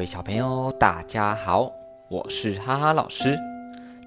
[0.00, 1.70] 各位小朋友，大家好，
[2.08, 3.38] 我是哈哈老师。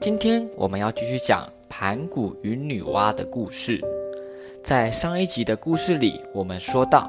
[0.00, 3.80] 今天我们要继续讲盘古与女娲的故事。
[4.64, 7.08] 在上一集的故事里，我们说到，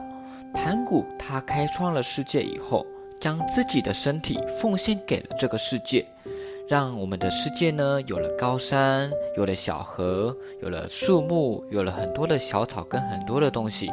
[0.53, 2.85] 盘古他开创了世界以后，
[3.19, 6.05] 将自己的身体奉献给了这个世界，
[6.69, 13.91] 让我们的世界呢有了高山，有了小河，有了树木，有了很多的小草跟很多的东西。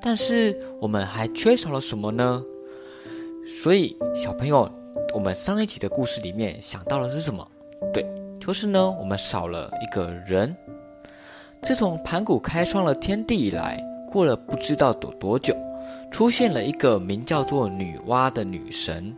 [0.00, 2.44] 但是我们还缺少了什么呢？
[3.46, 4.70] 所以，小朋友，
[5.14, 7.46] 我们上一集的故事里面想到的是什么？
[7.92, 8.06] 对，
[8.40, 10.54] 就是呢，我们少了一个人。
[11.62, 15.54] 自从盘古开创了天地以来，过了不知道多多久，
[16.10, 19.14] 出现了一个名叫做女娲的女神。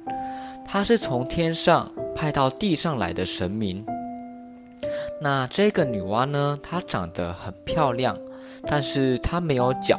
[0.64, 3.84] 她是从天上派到地上来的神明。
[5.20, 8.18] 那这个女娲呢，她长得很漂亮，
[8.66, 9.98] 但是她没有脚。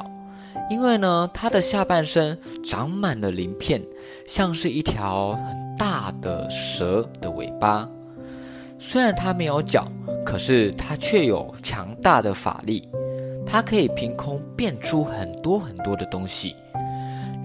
[0.70, 3.82] 因为呢，它的下半身长满了鳞片，
[4.26, 7.88] 像是一条很大的蛇的尾巴。
[8.80, 9.88] 虽然它没有脚，
[10.26, 12.88] 可是它却有强大的法力，
[13.46, 16.56] 它可以凭空变出很多很多的东西。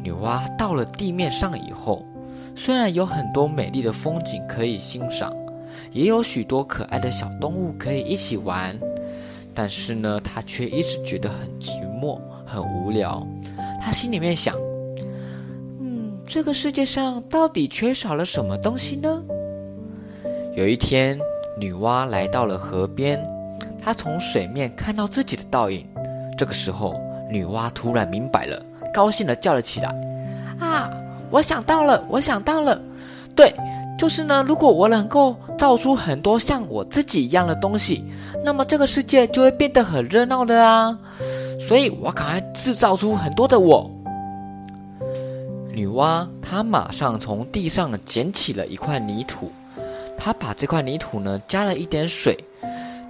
[0.03, 2.05] 女娲到了地面上以后，
[2.55, 5.33] 虽然有很多美丽的风景可以欣赏，
[5.93, 8.79] 也有许多可爱的小动物可以一起玩，
[9.55, 12.19] 但是呢，她却一直觉得很寂寞。
[12.45, 13.27] 很无聊，
[13.81, 14.55] 他心里面想
[15.81, 19.23] ：“嗯，这个世界上到底缺少了什么东西呢？”
[20.55, 21.19] 有一天，
[21.59, 23.19] 女娲来到了河边，
[23.83, 25.87] 她从水面看到自己的倒影。
[26.37, 26.95] 这个时候，
[27.31, 29.89] 女娲突然明白了，高兴的叫了起来
[30.61, 30.91] ：“啊，
[31.31, 32.79] 我想到了，我想到了！
[33.35, 33.51] 对，
[33.99, 38.05] 就是呢，如果我能够造出很多像我自己一样的东西，
[38.45, 40.99] 那么这个世界就会变得很热闹的啊！”
[41.61, 43.91] 所以我赶快制造出很多的我。
[45.73, 49.51] 女娲她马上从地上捡起了一块泥土，
[50.19, 52.37] 她把这块泥土呢加了一点水，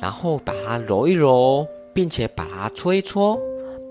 [0.01, 3.39] 然后把它揉一揉，并且把它搓一搓，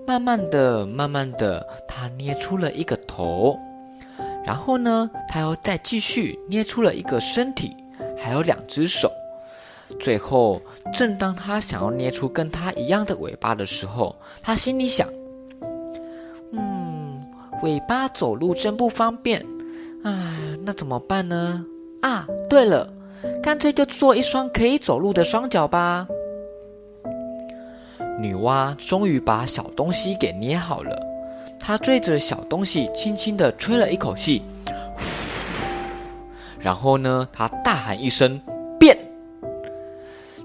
[0.08, 3.60] 慢慢的、慢慢的，她捏出了一个头。
[4.46, 7.76] 然后呢，她又再继续捏出了一个身体，
[8.18, 9.12] 还有两只手。
[10.00, 10.62] 最后，
[10.94, 15.08] 正当他想要捏出跟他一样的尾巴的时候，他心里想
[16.52, 17.26] ：“嗯，
[17.62, 19.46] 尾巴走路真不方便，
[20.04, 20.12] 唉，
[20.64, 21.64] 那怎么办呢？
[22.02, 22.92] 啊，对了，
[23.44, 26.08] 干脆就做一双可以走路的双脚吧。”
[28.20, 31.00] 女娲终于把小东西给捏好了，
[31.60, 34.44] 她对着小东西轻轻地吹了一口气，
[36.60, 38.40] 然后呢，她大喊一声：“！”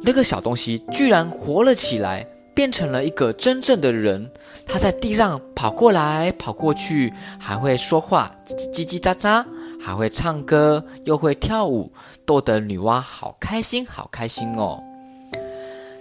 [0.02, 4.30] 那个小东西居然活了起来，变成了一个真正的人。
[4.66, 9.44] 他在地上跑过来跑过去，还会说话，叽叽喳喳，
[9.80, 11.90] 还会唱歌，又会跳舞，
[12.24, 14.82] 逗得女娲好开心，好开心哦！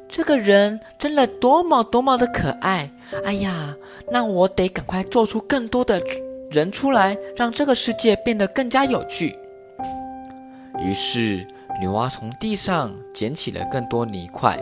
[0.09, 2.89] 这个人真的多么多么的可爱！
[3.23, 3.75] 哎呀，
[4.11, 6.01] 那我得赶快做出更多的
[6.51, 9.35] 人出来，让这个世界变得更加有趣。
[10.79, 11.45] 于是。
[11.79, 14.57] 女娲从地上捡起了更多泥块，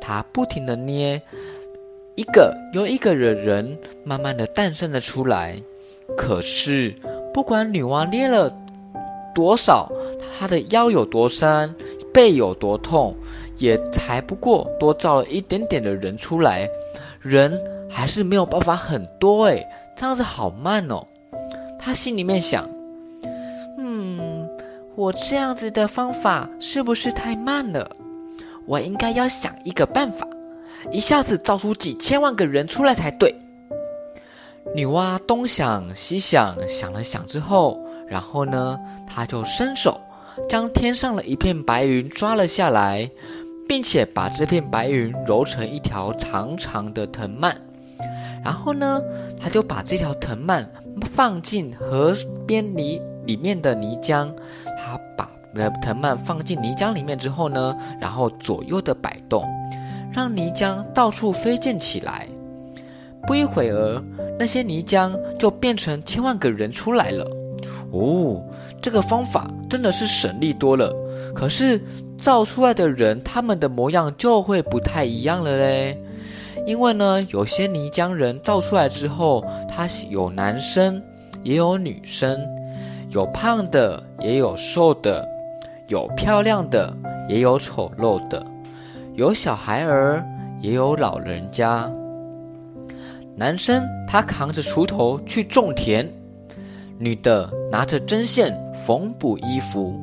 [0.00, 1.20] 她不停地捏，
[2.14, 5.60] 一个又一个的人慢慢的诞生了出来。
[6.16, 6.94] 可是，
[7.32, 8.54] 不管女娲捏了
[9.34, 9.90] 多少，
[10.38, 11.74] 她的腰有多酸，
[12.12, 13.14] 背有多痛，
[13.58, 16.68] 也才不过多造了一点点的人出来，
[17.20, 17.58] 人
[17.90, 21.04] 还是没有办法很多诶，这样子好慢哦。
[21.78, 22.68] 她心里面想。
[24.94, 27.96] 我这样子的方法是不是太慢了？
[28.66, 30.26] 我应该要想一个办法，
[30.90, 33.34] 一下子造出几千万个人出来才对。
[34.74, 39.98] 女娲东想西想，想了想之后，然后呢，她就伸手
[40.48, 43.10] 将天上的一片白云抓了下来，
[43.66, 47.56] 并且把这片白云揉成一条长长的藤蔓，
[48.44, 49.00] 然后呢，
[49.40, 50.70] 她就把这条藤蔓
[51.14, 52.14] 放进河
[52.46, 54.30] 边泥里面的泥浆。
[55.82, 59.44] 藤蔓放进泥浆里面之后呢，然后左右的摆动，
[60.12, 62.26] 让泥浆到处飞溅起来。
[63.26, 64.02] 不一会儿，
[64.38, 67.24] 那些泥浆就变成千万个人出来了。
[67.92, 68.42] 哦，
[68.80, 70.92] 这个方法真的是省力多了。
[71.34, 71.80] 可是
[72.18, 76.02] 造出来的人，他们的模样就会不太一样了嘞。
[76.66, 81.02] 因为呢，有些泥浆人造出来之后，他有男生，
[81.42, 82.38] 也有女生，
[83.10, 85.28] 有胖的，也有瘦的，
[85.92, 86.90] 有漂亮的，
[87.28, 88.42] 也有丑陋的，
[89.14, 90.24] 有小孩儿，
[90.58, 91.86] 也有老人家。
[93.36, 96.10] 男生他扛着锄头去种田。
[96.98, 100.00] 女的拿着针线缝补衣服，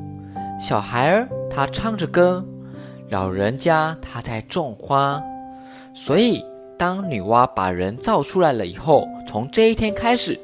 [0.60, 2.44] 小孩儿他唱着歌，
[3.08, 5.20] 老人家他在种花。
[5.92, 6.44] 所以，
[6.78, 10.38] 当女娲把人造出来了以后，从这一天开始，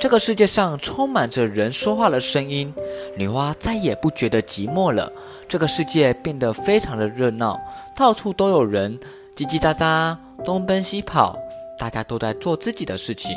[0.00, 2.72] 这个世界上充满着人说话的声音。
[3.16, 5.12] 女娲再也不觉得寂寞了，
[5.48, 7.58] 这个世界变得非常的热闹，
[7.96, 8.96] 到处都有人
[9.34, 11.36] 叽叽喳喳，东奔西跑，
[11.76, 13.36] 大家都在做自己的事情。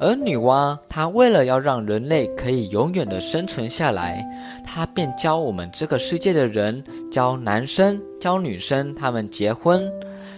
[0.00, 4.24] 而女娲，她为了要让人类可以永远的生存下来，
[4.66, 9.90] 她便教我们这个世界的人，教男生、教女生，他们结婚，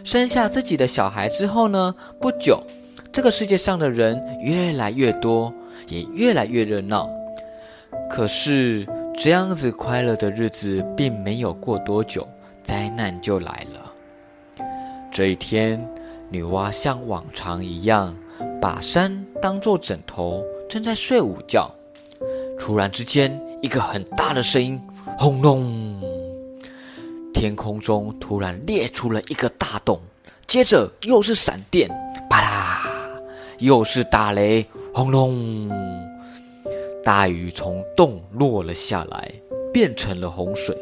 [0.02, 2.62] 生下自己的小孩之后呢，不久，
[3.16, 5.50] 这个世界上的人越来越多，
[5.88, 7.08] 也越来越热闹。
[8.10, 8.86] 可是
[9.18, 12.28] 这样子快乐的日子并没有过多久，
[12.62, 14.66] 灾难就来了。
[15.10, 15.82] 这一天，
[16.28, 18.14] 女娲像往常一样。
[18.60, 21.74] 把山当作枕头，正在睡午觉。
[22.58, 24.78] 突然之间，一个很大的声音，
[25.18, 25.98] 轰隆！
[27.32, 29.98] 天空中突然裂出了一个大洞，
[30.46, 31.88] 接着又是闪电，
[33.58, 35.70] 又是打雷，轰隆！
[37.04, 39.32] 大雨从洞落了下来，
[39.72, 40.76] 变成了洪水。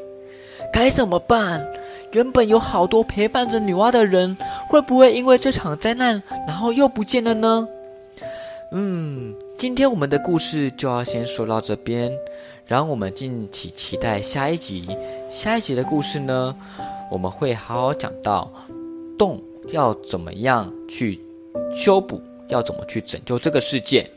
[0.73, 1.65] 该怎么办？
[2.13, 4.37] 原本有好多陪伴着女娲的人，
[4.69, 7.69] 会不会因为这场灾难，然后又不见了呢？
[8.73, 12.11] 嗯，今天我们的故事就要先说到这边，
[12.67, 14.89] 让我们敬请期待下一集。
[15.29, 16.57] 下一集的故事呢，
[17.11, 18.51] 我们会好好讲到
[19.19, 19.41] 洞
[19.71, 21.21] 要怎么样去
[21.73, 24.09] 修补，要怎么去拯救这个世界。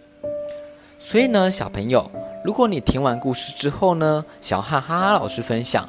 [1.00, 2.10] 所以呢，小朋友，
[2.44, 5.88] 如果你听完故事之后呢，想要和哈哈老师分享。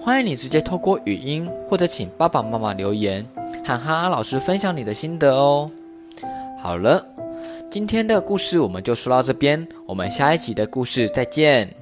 [0.00, 3.26] 欢迎你直接透过语音，或者请爸爸妈妈留言，
[3.64, 5.70] 和哈哈老师分享你的心得哦。
[6.62, 7.04] 好了，
[7.70, 11.77] 今天的故事我们就说到这边，我们下一集的故事再见。